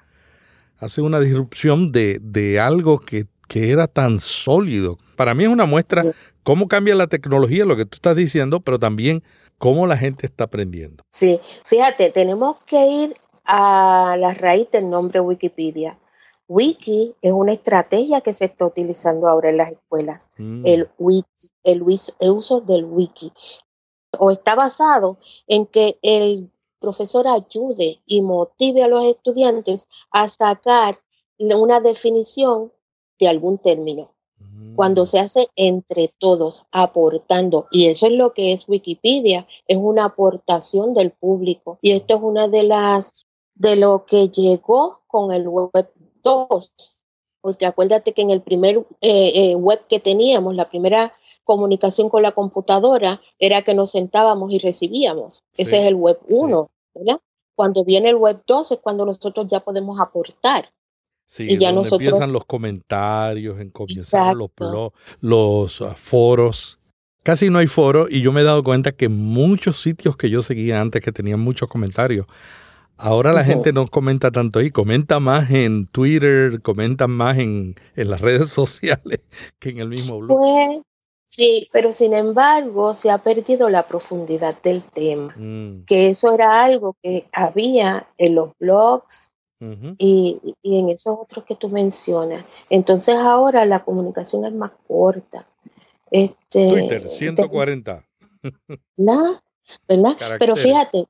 hace 0.79 1.01
una 1.01 1.19
disrupción 1.19 1.91
de, 1.91 2.19
de 2.19 2.59
algo 2.59 2.99
que, 2.99 3.27
que, 3.47 3.69
era 3.69 3.87
tan 3.87 4.19
sólido. 4.19 4.97
Para 5.15 5.35
mí 5.35 5.43
es 5.43 5.49
una 5.49 5.65
muestra 5.65 6.01
cómo 6.41 6.67
cambia 6.67 6.95
la 6.95 7.07
tecnología, 7.07 7.65
lo 7.65 7.77
que 7.77 7.85
tú 7.85 7.97
estás 7.97 8.15
diciendo, 8.15 8.61
pero 8.61 8.79
también 8.79 9.23
cómo 9.57 9.87
la 9.87 9.97
gente 9.97 10.25
está 10.27 10.45
aprendiendo. 10.45 11.03
Sí, 11.09 11.39
fíjate, 11.63 12.09
tenemos 12.11 12.57
que 12.65 12.87
ir 12.87 13.17
a 13.43 14.15
la 14.19 14.33
raíz 14.33 14.69
del 14.71 14.89
nombre 14.89 15.19
Wikipedia. 15.19 15.99
Wiki 16.47 17.15
es 17.21 17.31
una 17.31 17.53
estrategia 17.53 18.21
que 18.21 18.33
se 18.33 18.45
está 18.45 18.65
utilizando 18.65 19.27
ahora 19.27 19.49
en 19.49 19.57
las 19.57 19.71
escuelas, 19.71 20.29
mm. 20.37 20.65
el 20.65 20.89
wiki, 20.99 21.47
el, 21.63 21.81
uso 21.81 22.61
del 22.61 22.85
wiki, 22.85 23.33
o 24.19 24.29
está 24.29 24.53
basado 24.53 25.17
en 25.47 25.65
que 25.65 25.97
el 26.03 26.51
profesor 26.79 27.27
ayude 27.27 28.01
y 28.05 28.21
motive 28.21 28.83
a 28.83 28.87
los 28.87 29.03
estudiantes 29.05 29.87
a 30.11 30.29
sacar 30.29 30.99
una 31.39 31.79
definición 31.79 32.71
de 33.19 33.27
algún 33.27 33.57
término 33.57 34.14
cuando 34.75 35.05
se 35.05 35.19
hace 35.19 35.47
entre 35.55 36.13
todos, 36.17 36.65
aportando. 36.71 37.67
Y 37.71 37.87
eso 37.87 38.07
es 38.07 38.13
lo 38.13 38.33
que 38.33 38.53
es 38.53 38.67
Wikipedia, 38.67 39.47
es 39.67 39.77
una 39.77 40.05
aportación 40.05 40.93
del 40.93 41.11
público. 41.11 41.77
Y 41.81 41.91
esto 41.91 42.15
es 42.15 42.21
una 42.21 42.47
de 42.47 42.63
las, 42.63 43.25
de 43.55 43.75
lo 43.75 44.05
que 44.05 44.29
llegó 44.29 45.01
con 45.07 45.31
el 45.31 45.47
web 45.47 45.91
2. 46.23 46.73
Porque 47.41 47.65
acuérdate 47.65 48.13
que 48.13 48.23
en 48.23 48.31
el 48.31 48.41
primer 48.41 48.85
eh, 49.01 49.51
eh, 49.51 49.55
web 49.55 49.85
que 49.87 49.99
teníamos, 49.99 50.55
la 50.55 50.69
primera 50.69 51.13
comunicación 51.43 52.09
con 52.09 52.23
la 52.23 52.31
computadora 52.31 53.21
era 53.39 53.61
que 53.61 53.75
nos 53.75 53.91
sentábamos 53.91 54.51
y 54.51 54.57
recibíamos. 54.57 55.43
Ese 55.55 55.79
es 55.79 55.85
el 55.85 55.95
web 55.95 56.19
1, 56.27 56.69
¿verdad? 56.95 57.19
Cuando 57.55 57.85
viene 57.85 58.09
el 58.09 58.17
web 58.17 58.43
2 58.45 58.71
es 58.71 58.79
cuando 58.79 59.05
nosotros 59.05 59.47
ya 59.47 59.61
podemos 59.61 59.99
aportar. 59.99 60.65
Sí, 61.27 61.47
y 61.49 61.57
ya 61.57 61.71
nosotros... 61.71 62.01
empiezan 62.01 62.31
los 62.31 62.45
comentarios, 62.45 63.59
en 63.59 63.69
comienzan 63.71 64.37
los, 64.37 64.91
los 65.21 65.81
ah, 65.81 65.95
foros. 65.95 66.79
Casi 67.23 67.49
no 67.49 67.57
hay 67.57 67.67
foros 67.67 68.07
y 68.11 68.21
yo 68.21 68.31
me 68.31 68.41
he 68.41 68.43
dado 68.43 68.63
cuenta 68.63 68.91
que 68.91 69.09
muchos 69.09 69.81
sitios 69.81 70.15
que 70.15 70.29
yo 70.29 70.41
seguía 70.41 70.79
antes 70.79 71.01
que 71.01 71.11
tenían 71.11 71.39
muchos 71.39 71.67
comentarios, 71.67 72.27
ahora 72.97 73.33
la 73.33 73.43
gente 73.43 73.73
no 73.73 73.87
comenta 73.87 74.29
tanto 74.29 74.59
ahí, 74.59 74.69
comenta 74.69 75.19
más 75.19 75.49
en 75.49 75.87
Twitter, 75.87 76.61
comenta 76.61 77.07
más 77.07 77.39
en, 77.39 77.75
en 77.95 78.09
las 78.09 78.21
redes 78.21 78.49
sociales 78.49 79.21
que 79.59 79.69
en 79.69 79.79
el 79.79 79.89
mismo 79.89 80.19
blog. 80.19 80.37
Pues, 80.37 80.81
sí, 81.25 81.67
pero 81.71 81.91
sin 81.93 82.13
embargo 82.13 82.93
se 82.93 83.09
ha 83.09 83.17
perdido 83.17 83.69
la 83.69 83.87
profundidad 83.87 84.61
del 84.61 84.83
tema, 84.83 85.33
mm. 85.35 85.85
que 85.85 86.09
eso 86.09 86.33
era 86.33 86.63
algo 86.63 86.95
que 87.01 87.27
había 87.31 88.07
en 88.19 88.35
los 88.35 88.51
blogs, 88.59 89.31
y, 89.59 90.55
en 90.63 90.89
esos 90.89 91.17
otros 91.19 91.45
que 91.45 91.55
tú 91.55 91.69
mencionas. 91.69 92.45
Entonces 92.69 93.15
ahora 93.15 93.65
la 93.65 93.83
comunicación 93.83 94.45
es 94.45 94.53
más 94.53 94.71
corta. 94.87 95.47
Este, 96.11 96.69
Twitter, 96.69 97.09
140. 97.09 98.05
¿La? 98.97 99.43
¿Verdad? 99.87 100.15
Pero 100.37 100.55
fíjate, 100.55 101.05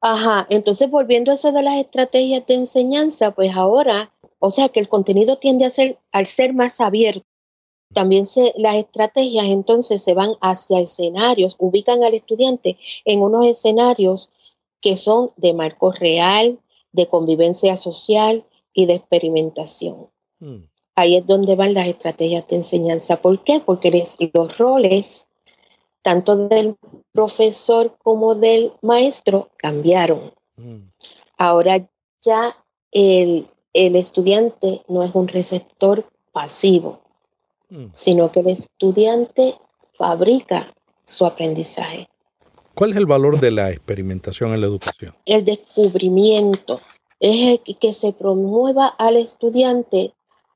ajá, 0.00 0.46
entonces 0.50 0.90
volviendo 0.90 1.30
a 1.30 1.34
eso 1.34 1.52
de 1.52 1.62
las 1.62 1.76
estrategias 1.76 2.44
de 2.46 2.54
enseñanza, 2.54 3.30
pues 3.30 3.56
ahora, 3.56 4.12
o 4.38 4.50
sea 4.50 4.68
que 4.68 4.80
el 4.80 4.88
contenido 4.88 5.36
tiende 5.36 5.64
a 5.64 5.70
ser, 5.70 5.98
al 6.12 6.26
ser 6.26 6.52
más 6.52 6.80
abierto, 6.80 7.26
también 7.94 8.26
se, 8.26 8.52
las 8.56 8.76
estrategias 8.76 9.46
entonces 9.46 10.02
se 10.02 10.14
van 10.14 10.32
hacia 10.40 10.80
escenarios, 10.80 11.56
ubican 11.58 12.04
al 12.04 12.12
estudiante 12.12 12.76
en 13.04 13.22
unos 13.22 13.46
escenarios 13.46 14.30
que 14.82 14.96
son 14.98 15.30
de 15.36 15.54
marco 15.54 15.92
real, 15.92 16.58
de 16.94 17.08
convivencia 17.08 17.76
social 17.76 18.46
y 18.72 18.86
de 18.86 18.94
experimentación. 18.94 20.08
Hmm. 20.38 20.64
Ahí 20.94 21.16
es 21.16 21.26
donde 21.26 21.56
van 21.56 21.74
las 21.74 21.88
estrategias 21.88 22.46
de 22.46 22.56
enseñanza. 22.56 23.20
¿Por 23.20 23.42
qué? 23.42 23.60
Porque 23.60 24.06
los 24.32 24.58
roles, 24.58 25.26
tanto 26.02 26.48
del 26.48 26.76
profesor 27.12 27.96
como 28.02 28.36
del 28.36 28.72
maestro, 28.80 29.50
cambiaron. 29.56 30.32
Hmm. 30.56 30.86
Ahora 31.36 31.88
ya 32.22 32.56
el, 32.92 33.48
estudiante 33.72 34.82
no 34.86 35.02
es 35.02 35.12
un 35.14 35.26
receptor 35.26 36.08
pasivo, 36.32 37.00
hmm. 37.70 37.86
sino 37.92 38.30
que 38.30 38.40
el 38.40 38.48
estudiante 38.50 39.56
fabrica 39.98 40.72
su 41.04 41.26
aprendizaje. 41.26 42.08
¿Cuál 42.74 42.90
es 42.90 42.96
el 42.96 43.06
valor 43.06 43.38
de 43.38 43.52
la 43.52 43.70
experimentación 43.70 44.52
en 44.52 44.60
la 44.60 44.66
educación? 44.66 45.14
El 45.26 45.44
descubrimiento 45.44 46.80
es 47.20 47.60
que 47.78 47.92
se 47.92 48.12
promueva 48.12 48.88
al 48.88 49.16
estudiante 49.16 50.12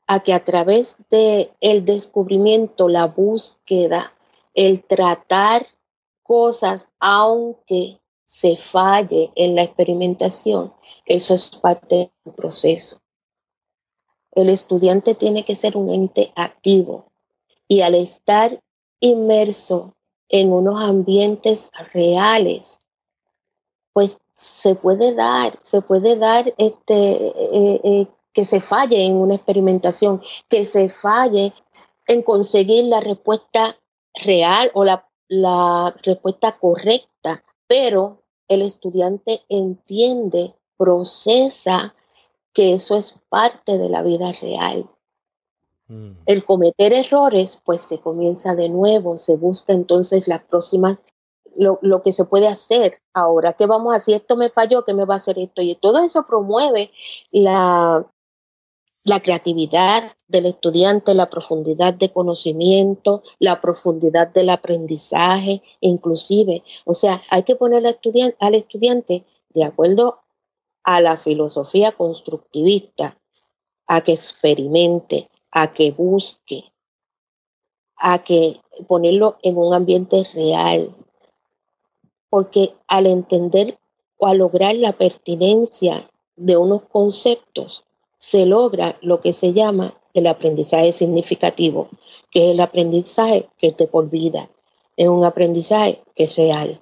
a 0.09 0.21
que 0.21 0.33
a 0.33 0.45
través 0.45 0.97
de 1.11 1.53
el 1.61 1.85
descubrimiento, 1.85 2.89
la 2.89 3.07
búsqueda, 3.07 4.13
el 4.55 4.83
tratar 4.83 5.67
cosas, 6.25 6.91
aunque 6.99 8.01
se 8.27 8.57
falle 8.57 9.31
en 9.37 9.55
la 9.55 9.63
experimentación, 9.63 10.75
eso 11.07 11.35
es 11.35 11.57
parte 11.57 12.11
del 12.25 12.35
proceso. 12.35 12.99
El 14.33 14.49
estudiante 14.49 15.15
tiene 15.15 15.45
que 15.45 15.55
ser 15.55 15.77
un 15.77 15.89
ente 15.89 16.33
activo 16.35 17.13
y 17.69 17.83
al 17.83 17.95
estar 17.95 18.61
inmerso 19.01 19.95
en 20.29 20.53
unos 20.53 20.83
ambientes 20.83 21.71
reales, 21.93 22.79
pues 23.93 24.19
se 24.35 24.75
puede 24.75 25.15
dar, 25.15 25.59
se 25.63 25.83
puede 25.83 26.17
dar 26.17 26.53
este, 26.59 27.27
eh, 27.27 27.81
eh, 27.83 28.07
que 28.33 28.45
se 28.45 28.61
falle 28.61 29.05
en 29.05 29.17
una 29.17 29.35
experimentación, 29.35 30.23
que 30.49 30.65
se 30.65 30.89
falle 30.89 31.53
en 32.07 32.23
conseguir 32.23 32.85
la 32.85 33.01
respuesta 33.01 33.77
real 34.15 34.71
o 34.75 34.85
la, 34.85 35.09
la 35.29 35.95
respuesta 36.03 36.59
correcta, 36.59 37.43
pero 37.67 38.23
el 38.49 38.63
estudiante 38.63 39.43
entiende, 39.49 40.55
procesa 40.77 41.95
que 42.53 42.75
eso 42.75 42.97
es 42.97 43.19
parte 43.29 43.79
de 43.79 43.89
la 43.89 44.03
vida 44.03 44.33
real. 44.33 44.89
Mm. 45.89 46.11
El 46.27 46.45
cometer 46.45 46.93
errores, 46.93 47.61
pues 47.65 47.83
se 47.83 47.99
comienza 47.99 48.55
de 48.55 48.69
nuevo, 48.69 49.19
se 49.19 49.37
busca 49.37 49.73
entonces 49.73 50.29
las 50.29 50.43
próximas, 50.45 50.99
lo, 51.57 51.79
lo, 51.83 52.03
que 52.03 52.13
se 52.13 52.25
puede 52.25 52.47
hacer 52.47 52.93
ahora, 53.15 53.55
¿qué 53.55 53.67
vamos 53.67 53.93
a 53.93 53.97
hacer? 53.97 54.17
Esto 54.17 54.37
me 54.37 54.51
falló, 54.51 54.85
¿qué 54.85 54.95
me 54.95 55.05
va 55.05 55.15
a 55.15 55.17
hacer 55.19 55.39
esto? 55.39 55.63
Y 55.63 55.75
todo 55.75 55.99
eso 56.01 56.25
promueve 56.27 56.91
la, 57.31 58.07
la 59.09 59.21
creatividad 59.21 60.03
del 60.29 60.47
estudiante, 60.47 61.15
la 61.15 61.31
profundidad 61.31 61.95
de 61.95 62.13
conocimiento, 62.13 63.23
la 63.39 63.61
profundidad 63.61 64.29
del 64.29 64.51
aprendizaje, 64.51 65.63
inclusive. 65.81 66.63
O 66.85 66.93
sea, 66.93 67.21
hay 67.31 67.43
que 67.43 67.57
poner 67.57 67.79
al 67.79 67.87
estudiante, 67.87 68.37
al 68.39 68.55
estudiante 68.55 69.25
de 69.51 69.65
acuerdo 69.65 70.21
a 70.85 71.01
la 71.01 71.17
filosofía 71.17 71.93
constructivista, 71.93 73.19
a 73.87 74.03
que 74.03 74.13
experimente, 74.13 75.31
a 75.51 75.73
que 75.73 75.91
busque, 75.93 76.65
a 77.97 78.23
que 78.23 78.61
ponerlo 78.87 79.39
en 79.43 79.57
un 79.57 79.75
ambiente 79.75 80.25
real. 80.35 80.95
Porque 82.31 82.75
al 82.87 83.07
entender 83.07 83.79
o 84.19 84.27
al 84.27 84.39
lograr 84.39 84.75
la 84.77 84.93
pertinencia 84.93 86.09
de 86.37 86.57
unos 86.57 86.83
conceptos, 86.83 87.85
se 88.19 88.47
logra 88.47 88.97
lo 89.01 89.21
que 89.21 89.33
se 89.33 89.53
llama 89.53 89.95
el 90.15 90.27
aprendizaje 90.27 90.93
significativo, 90.93 91.89
que 92.31 92.47
es 92.47 92.55
el 92.55 92.61
aprendizaje 92.61 93.49
que 93.57 93.73
te 93.73 93.87
por 93.87 94.11
vida, 94.11 94.51
es 94.97 95.09
un 95.09 95.25
aprendizaje 95.25 96.03
que 96.15 96.25
es 96.25 96.37
real. 96.37 96.81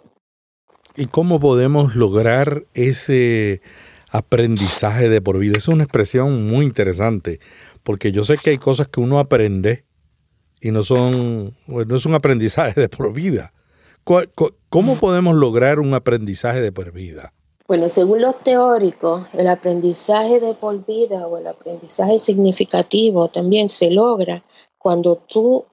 ¿Y 0.96 1.06
cómo 1.06 1.38
podemos 1.38 1.94
lograr 1.94 2.64
ese 2.72 3.60
aprendizaje 4.10 5.10
de 5.10 5.20
por 5.20 5.38
vida? 5.38 5.58
Es 5.58 5.68
una 5.68 5.84
expresión 5.84 6.48
muy 6.48 6.64
interesante, 6.64 7.40
porque 7.86 8.10
yo 8.10 8.24
sé 8.24 8.36
que 8.36 8.50
hay 8.50 8.58
cosas 8.58 8.88
que 8.88 8.98
uno 8.98 9.20
aprende 9.20 9.84
y 10.60 10.72
no 10.72 10.82
son, 10.82 11.54
no 11.68 11.96
es 11.96 12.04
un 12.04 12.14
aprendizaje 12.16 12.80
de 12.80 12.88
por 12.88 13.12
vida. 13.12 13.52
¿Cómo 14.68 14.98
podemos 14.98 15.36
lograr 15.36 15.78
un 15.78 15.94
aprendizaje 15.94 16.60
de 16.60 16.72
por 16.72 16.90
vida? 16.90 17.32
Bueno, 17.68 17.88
según 17.88 18.22
los 18.22 18.40
teóricos, 18.40 19.28
el 19.34 19.46
aprendizaje 19.46 20.40
de 20.40 20.54
por 20.54 20.84
vida 20.84 21.28
o 21.28 21.38
el 21.38 21.46
aprendizaje 21.46 22.18
significativo 22.18 23.28
también 23.28 23.68
se 23.68 23.92
logra 23.92 24.42
cuando 24.78 25.14
tú 25.14 25.64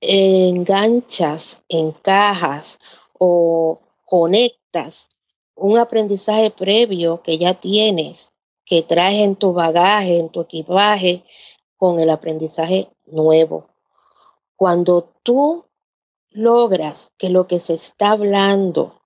enganchas, 0.00 1.64
encajas 1.68 2.78
o 3.18 3.78
conectas 4.06 5.10
un 5.54 5.76
aprendizaje 5.76 6.50
previo 6.50 7.20
que 7.20 7.36
ya 7.36 7.52
tienes, 7.52 8.32
que 8.68 8.82
traes 8.82 9.20
en 9.20 9.34
tu 9.34 9.54
bagaje, 9.54 10.18
en 10.18 10.28
tu 10.28 10.42
equipaje, 10.42 11.24
con 11.78 11.98
el 11.98 12.10
aprendizaje 12.10 12.90
nuevo. 13.06 13.68
Cuando 14.56 15.08
tú 15.22 15.64
logras 16.30 17.10
que 17.16 17.30
lo 17.30 17.46
que 17.46 17.60
se 17.60 17.74
está 17.74 18.12
hablando 18.12 19.00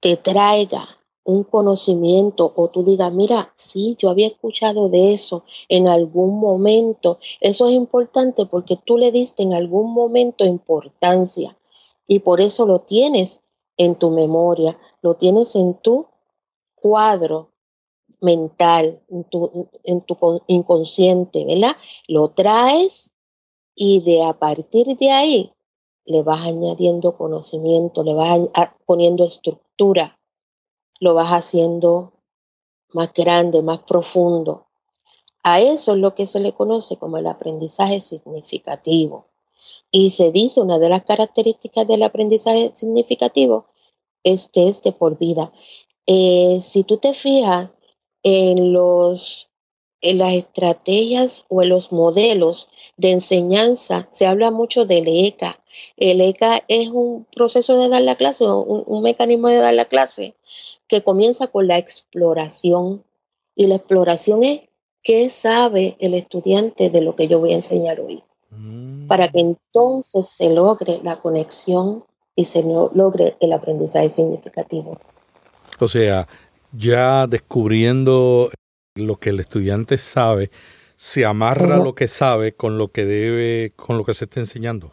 te 0.00 0.16
traiga 0.16 0.98
un 1.24 1.44
conocimiento 1.44 2.52
o 2.54 2.68
tú 2.68 2.82
digas, 2.82 3.12
mira, 3.12 3.52
sí, 3.56 3.96
yo 3.98 4.10
había 4.10 4.26
escuchado 4.26 4.88
de 4.88 5.12
eso 5.12 5.44
en 5.68 5.88
algún 5.88 6.38
momento. 6.38 7.18
Eso 7.40 7.68
es 7.68 7.74
importante 7.74 8.44
porque 8.46 8.76
tú 8.76 8.98
le 8.98 9.10
diste 9.10 9.42
en 9.42 9.54
algún 9.54 9.92
momento 9.92 10.44
importancia 10.44 11.56
y 12.06 12.18
por 12.20 12.40
eso 12.40 12.66
lo 12.66 12.80
tienes 12.80 13.42
en 13.76 13.94
tu 13.94 14.10
memoria, 14.10 14.78
lo 15.00 15.14
tienes 15.14 15.54
en 15.54 15.74
tu 15.74 16.06
cuadro 16.74 17.50
mental, 18.20 19.00
en 19.08 19.24
tu, 19.24 19.68
en 19.84 20.00
tu 20.02 20.16
inconsciente, 20.46 21.44
¿verdad? 21.44 21.76
Lo 22.06 22.28
traes 22.28 23.12
y 23.74 24.00
de 24.00 24.24
a 24.24 24.32
partir 24.32 24.96
de 24.96 25.10
ahí 25.10 25.52
le 26.04 26.22
vas 26.22 26.46
añadiendo 26.46 27.16
conocimiento, 27.16 28.02
le 28.02 28.14
vas 28.14 28.40
poniendo 28.86 29.24
estructura, 29.24 30.18
lo 31.00 31.14
vas 31.14 31.30
haciendo 31.30 32.12
más 32.92 33.12
grande, 33.12 33.62
más 33.62 33.80
profundo. 33.80 34.66
A 35.42 35.60
eso 35.60 35.92
es 35.92 35.98
lo 35.98 36.14
que 36.14 36.26
se 36.26 36.40
le 36.40 36.52
conoce 36.52 36.96
como 36.96 37.18
el 37.18 37.26
aprendizaje 37.26 38.00
significativo. 38.00 39.26
Y 39.90 40.10
se 40.10 40.32
dice, 40.32 40.60
una 40.60 40.78
de 40.78 40.88
las 40.88 41.04
características 41.04 41.86
del 41.86 42.02
aprendizaje 42.02 42.72
significativo 42.74 43.66
es 44.24 44.48
que 44.48 44.68
es 44.68 44.82
de 44.82 44.92
por 44.92 45.18
vida. 45.18 45.52
Eh, 46.06 46.60
si 46.62 46.84
tú 46.84 46.96
te 46.96 47.12
fijas 47.12 47.70
en 48.22 48.72
los 48.72 49.50
en 50.00 50.18
las 50.18 50.34
estrategias 50.34 51.44
o 51.48 51.62
en 51.62 51.70
los 51.70 51.90
modelos 51.90 52.68
de 52.96 53.10
enseñanza 53.10 54.08
se 54.12 54.26
habla 54.26 54.52
mucho 54.52 54.84
del 54.84 55.08
ECA. 55.08 55.60
El 55.96 56.20
ECA 56.20 56.62
es 56.68 56.90
un 56.90 57.26
proceso 57.34 57.80
de 57.80 57.88
dar 57.88 58.02
la 58.02 58.14
clase, 58.14 58.44
un, 58.44 58.84
un 58.86 59.02
mecanismo 59.02 59.48
de 59.48 59.56
dar 59.56 59.74
la 59.74 59.86
clase 59.86 60.36
que 60.86 61.02
comienza 61.02 61.48
con 61.48 61.66
la 61.66 61.78
exploración. 61.78 63.04
Y 63.56 63.66
la 63.66 63.76
exploración 63.76 64.44
es 64.44 64.60
qué 65.02 65.30
sabe 65.30 65.96
el 66.00 66.14
estudiante 66.14 66.90
de 66.90 67.00
lo 67.00 67.16
que 67.16 67.28
yo 67.28 67.40
voy 67.40 67.52
a 67.52 67.56
enseñar 67.56 68.00
hoy. 68.00 68.22
Para 69.08 69.28
que 69.28 69.42
mm. 69.42 69.46
entonces 69.46 70.28
se 70.28 70.50
logre 70.50 71.00
la 71.02 71.20
conexión 71.20 72.04
y 72.34 72.44
se 72.44 72.62
logre 72.62 73.36
el 73.40 73.52
aprendizaje 73.52 74.10
significativo. 74.10 74.98
O 75.80 75.88
sea, 75.88 76.28
ya 76.72 77.26
descubriendo 77.26 78.50
lo 78.94 79.16
que 79.16 79.30
el 79.30 79.40
estudiante 79.40 79.98
sabe, 79.98 80.50
se 80.96 81.24
amarra 81.24 81.76
lo 81.76 81.94
que 81.94 82.08
sabe 82.08 82.54
con 82.54 82.78
lo 82.78 82.88
que 82.88 83.04
debe, 83.04 83.72
con 83.76 83.96
lo 83.96 84.04
que 84.04 84.14
se 84.14 84.24
está 84.24 84.40
enseñando. 84.40 84.92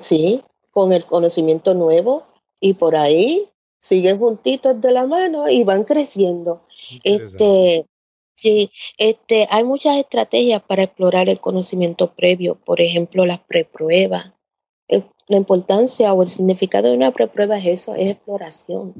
Sí, 0.00 0.42
con 0.70 0.92
el 0.92 1.04
conocimiento 1.04 1.74
nuevo 1.74 2.26
y 2.58 2.74
por 2.74 2.96
ahí 2.96 3.48
siguen 3.80 4.18
juntitos 4.18 4.80
de 4.80 4.92
la 4.92 5.06
mano 5.06 5.48
y 5.48 5.62
van 5.64 5.84
creciendo. 5.84 6.62
Este, 7.04 7.84
sí, 8.34 8.70
este, 8.96 9.46
hay 9.50 9.64
muchas 9.64 9.96
estrategias 9.96 10.62
para 10.62 10.84
explorar 10.84 11.28
el 11.28 11.40
conocimiento 11.40 12.12
previo, 12.14 12.54
por 12.54 12.80
ejemplo, 12.80 13.26
las 13.26 13.40
prepruebas. 13.40 14.32
La 15.28 15.36
importancia 15.36 16.12
o 16.12 16.22
el 16.22 16.28
significado 16.28 16.88
de 16.88 16.96
una 16.96 17.12
preprueba 17.12 17.56
es 17.58 17.66
eso, 17.66 17.94
es 17.94 18.08
exploración 18.08 18.94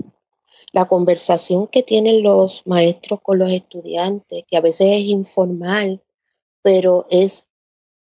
la 0.72 0.86
conversación 0.86 1.66
que 1.66 1.82
tienen 1.82 2.22
los 2.22 2.62
maestros 2.66 3.20
con 3.22 3.38
los 3.38 3.50
estudiantes, 3.50 4.44
que 4.46 4.56
a 4.56 4.60
veces 4.60 4.88
es 4.90 5.04
informal, 5.04 6.00
pero 6.62 7.06
es 7.10 7.48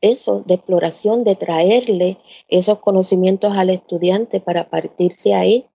eso, 0.01 0.43
de 0.45 0.55
exploración, 0.55 1.23
de 1.23 1.35
traerle 1.35 2.17
esos 2.47 2.79
conocimientos 2.79 3.55
al 3.55 3.69
estudiante 3.69 4.39
para 4.39 4.69
partir 4.69 5.15
de 5.23 5.33
ahí 5.33 5.65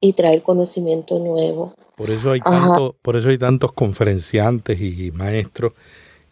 y 0.00 0.14
traer 0.14 0.42
conocimiento 0.42 1.18
nuevo. 1.18 1.74
Por 1.96 2.10
eso 2.10 2.32
hay, 2.32 2.40
tanto, 2.40 2.96
por 3.02 3.16
eso 3.16 3.28
hay 3.28 3.38
tantos 3.38 3.72
conferenciantes 3.72 4.80
y 4.80 5.10
maestros 5.12 5.74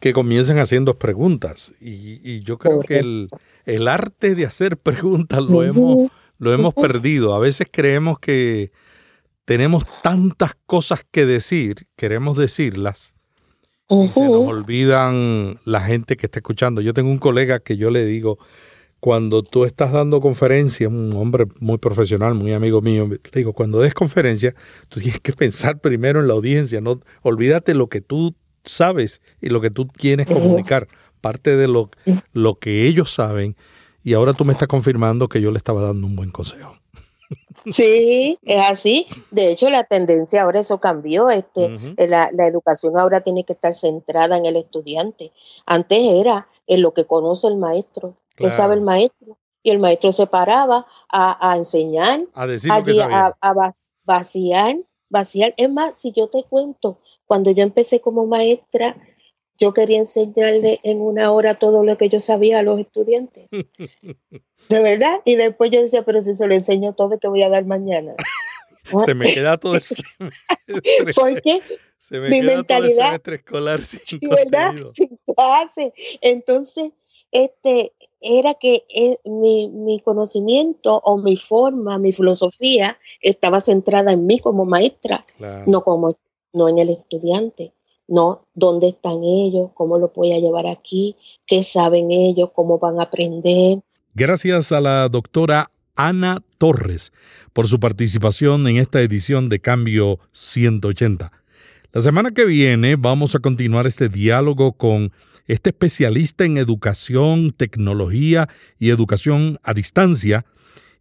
que 0.01 0.13
comienzan 0.13 0.59
haciendo 0.59 0.99
preguntas. 0.99 1.73
Y, 1.81 2.41
yo 2.43 2.59
creo 2.59 2.81
que 2.81 2.99
el, 2.99 3.29
el, 3.67 3.87
arte 3.87 4.35
de 4.35 4.47
hacer 4.47 4.77
preguntas 4.83 5.41
lo, 5.41 5.63
hemos, 5.63 6.11
lo 6.39 6.53
hemos 6.53 6.75
perdido. 6.75 7.35
A 7.35 7.39
veces 7.39 7.69
creemos 7.71 8.19
que 8.19 8.73
tenemos 9.51 9.83
tantas 10.05 10.53
cosas 10.65 11.05
que 11.11 11.27
decir, 11.27 11.89
queremos 11.97 12.37
decirlas, 12.37 13.17
y 13.89 14.07
se 14.07 14.29
nos 14.29 14.47
olvidan 14.47 15.59
la 15.65 15.81
gente 15.81 16.17
que 16.17 16.27
está 16.27 16.39
escuchando. 16.39 16.81
Yo 16.81 16.95
tengo 16.95 17.11
un 17.11 17.19
colega 17.19 17.59
que 17.59 17.77
yo 17.77 17.91
le 17.91 18.05
digo, 18.05 18.39
cuando 19.01 19.43
tú 19.43 19.65
estás 19.65 19.91
dando 19.91 20.21
conferencia, 20.21 20.89
un 20.89 21.13
hombre 21.17 21.49
muy 21.59 21.79
profesional, 21.79 22.37
muy 22.37 22.53
amigo 22.53 22.81
mío, 22.81 23.09
le 23.11 23.19
digo, 23.33 23.53
cuando 23.53 23.81
des 23.81 23.93
conferencia, 23.93 24.55
tú 24.89 25.01
tienes 25.01 25.19
que 25.19 25.33
pensar 25.33 25.81
primero 25.81 26.21
en 26.21 26.29
la 26.29 26.35
audiencia, 26.35 26.81
no 26.81 27.01
olvídate 27.23 27.75
lo 27.75 27.89
que 27.89 28.01
tú 28.01 28.37
sabes 28.63 29.21
y 29.41 29.49
lo 29.49 29.61
que 29.61 29.73
tú 29.73 29.89
quieres 29.89 30.29
comunicar, 30.29 30.87
parte 31.21 31.57
de 31.57 31.67
lo, 31.67 31.91
lo 32.33 32.61
que 32.61 32.87
ellos 32.87 33.13
saben, 33.13 33.57
y 34.05 34.13
ahora 34.13 34.33
tú 34.33 34.45
me 34.45 34.53
estás 34.53 34.69
confirmando 34.69 35.29
que 35.29 35.41
yo 35.41 35.51
le 35.51 35.59
estaba 35.59 35.83
dando 35.83 36.07
un 36.07 36.15
buen 36.15 36.31
consejo. 36.31 36.80
Sí, 37.67 38.39
es 38.43 38.61
así. 38.69 39.07
De 39.31 39.51
hecho, 39.51 39.71
la 39.71 39.85
tendencia 39.85 40.43
ahora 40.43 40.61
eso 40.61 40.81
cambió. 40.81 41.29
Este, 41.29 41.67
eh, 41.97 42.09
la, 42.09 42.31
educación 42.47 42.99
ahora 42.99 43.21
tiene 43.21 43.45
que 43.45 43.53
estar 43.53 43.75
centrada 43.75 44.37
en 44.37 44.47
el 44.47 44.57
estudiante. 44.57 45.33
Antes 45.67 45.99
era 46.01 46.49
en 46.67 46.83
lo 46.83 46.95
que 46.95 47.07
conoce 47.07 47.47
el 47.49 47.57
maestro, 47.57 48.17
que 48.37 48.51
sabe 48.51 48.75
el 48.75 48.83
maestro. 48.83 49.37
Y 49.63 49.71
el 49.71 49.79
maestro 49.79 50.11
se 50.11 50.27
paraba 50.27 50.87
a, 51.11 51.55
enseñar, 51.57 52.23
a, 52.33 52.47
decir 52.47 52.73
a, 52.73 52.79
vaciar, 54.05 54.79
vaciar. 55.11 55.55
Es 55.59 55.71
más, 55.71 55.93
si 55.97 56.13
yo 56.13 56.29
te 56.29 56.45
cuento, 56.45 56.99
cuando 57.27 57.51
yo 57.51 57.63
empecé 57.63 58.01
como 58.01 58.27
maestra, 58.27 58.97
yo 59.61 59.75
quería 59.75 59.99
enseñarle 59.99 60.81
en 60.83 61.03
una 61.03 61.31
hora 61.31 61.55
todo 61.55 61.85
lo 61.85 61.99
que 61.99 62.09
yo 62.09 62.19
sabía 62.19 62.59
a 62.59 62.63
los 62.63 62.81
estudiantes. 62.81 63.47
De 64.69 64.81
verdad. 64.83 65.21
Y 65.25 65.37
después 65.37 65.71
yo 65.71 65.83
decía, 65.83 66.03
pero 66.03 66.23
si 66.23 66.35
se 66.35 66.49
lo 66.49 66.55
enseño 66.55 66.95
todo, 66.95 67.19
¿qué 67.19 67.29
voy 67.29 67.43
a 67.43 67.51
dar 67.51 67.67
mañana? 67.67 68.15
se 69.05 69.15
me 69.15 69.33
queda 69.33 69.59
todo 69.59 69.75
el 69.77 69.83
¿Por 71.15 71.43
qué? 71.43 71.61
Se 71.99 72.19
me 72.19 72.31
mi 72.31 72.41
mentalidad. 72.41 73.21
Todo 73.21 73.35
el 73.35 73.41
escolar 73.41 73.83
sin 73.83 74.01
sí, 74.01 74.29
¿verdad? 74.29 74.75
Sin 74.95 75.19
clase. 75.27 75.93
Entonces, 76.23 76.93
este, 77.31 77.93
era 78.21 78.55
que 78.55 78.85
eh, 78.95 79.19
mi, 79.25 79.69
mi, 79.69 80.01
conocimiento 80.01 81.01
o 81.05 81.19
mi 81.19 81.37
forma, 81.37 81.99
mi 81.99 82.13
filosofía 82.13 82.99
estaba 83.21 83.61
centrada 83.61 84.13
en 84.13 84.25
mí 84.27 84.39
como 84.39 84.65
maestra, 84.65 85.27
no 85.67 85.85
como 85.85 86.15
no 86.53 86.69
en 86.69 86.79
el 86.79 86.89
estudiante. 86.89 87.75
No, 88.11 88.45
dónde 88.55 88.89
están 88.89 89.23
ellos, 89.23 89.71
cómo 89.73 89.97
lo 89.97 90.13
voy 90.13 90.33
a 90.33 90.41
llevar 90.41 90.67
aquí, 90.67 91.15
qué 91.47 91.63
saben 91.63 92.11
ellos, 92.11 92.51
cómo 92.53 92.81
van 92.81 92.99
a 92.99 93.05
aprender. 93.05 93.79
Gracias 94.15 94.73
a 94.73 94.81
la 94.81 95.09
doctora 95.09 95.71
Ana 95.95 96.43
Torres 96.59 97.13
por 97.53 97.69
su 97.69 97.79
participación 97.79 98.67
en 98.67 98.79
esta 98.79 99.01
edición 99.01 99.49
de 99.49 99.61
Cambio 99.61 100.19
180. 100.33 101.31
La 101.93 102.01
semana 102.01 102.33
que 102.33 102.45
viene 102.45 102.97
vamos 102.97 103.37
a 103.37 103.39
continuar 103.39 103.87
este 103.87 104.09
diálogo 104.09 104.73
con 104.73 105.13
este 105.47 105.71
especialista 105.71 106.45
en 106.45 106.59
educación, 106.59 107.53
tecnología 107.53 108.49
y 108.81 108.91
educación 108.91 109.61
a 109.63 109.73
distancia, 109.73 110.45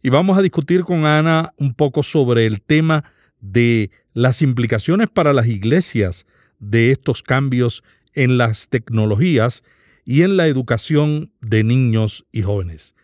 y 0.00 0.10
vamos 0.10 0.38
a 0.38 0.42
discutir 0.42 0.84
con 0.84 1.06
Ana 1.06 1.54
un 1.58 1.74
poco 1.74 2.04
sobre 2.04 2.46
el 2.46 2.62
tema 2.62 3.02
de 3.40 3.90
las 4.12 4.42
implicaciones 4.42 5.08
para 5.08 5.32
las 5.32 5.48
iglesias 5.48 6.24
de 6.60 6.92
estos 6.92 7.22
cambios 7.22 7.82
en 8.14 8.38
las 8.38 8.68
tecnologías 8.68 9.64
y 10.04 10.22
en 10.22 10.36
la 10.36 10.46
educación 10.46 11.32
de 11.40 11.64
niños 11.64 12.24
y 12.32 12.42
jóvenes. 12.42 12.94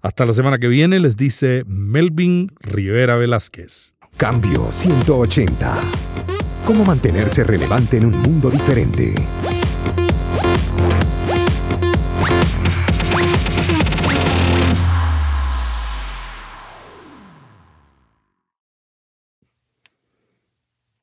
Hasta 0.00 0.24
la 0.24 0.32
semana 0.32 0.58
que 0.58 0.68
viene 0.68 0.98
les 0.98 1.16
dice 1.16 1.64
Melvin 1.66 2.50
Rivera 2.60 3.16
Velázquez. 3.16 3.96
Cambio 4.16 4.70
180. 4.70 5.76
¿Cómo 6.64 6.84
mantenerse 6.84 7.44
relevante 7.44 7.98
en 7.98 8.06
un 8.06 8.18
mundo 8.22 8.50
diferente? 8.50 9.14